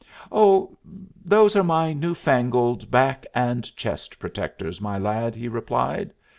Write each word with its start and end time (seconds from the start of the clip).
"Oh, 0.31 0.75
those 1.23 1.55
are 1.55 1.63
my 1.63 1.93
new 1.93 2.15
fangled 2.15 2.89
back 2.89 3.23
and 3.35 3.63
chest 3.77 4.17
protectors, 4.17 4.81
my 4.81 4.97
lad," 4.97 5.35
he 5.35 5.47
replied. 5.47 6.11